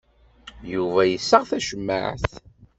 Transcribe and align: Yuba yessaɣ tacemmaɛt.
Yuba 0.73 1.01
yessaɣ 1.05 1.43
tacemmaɛt. 1.49 2.29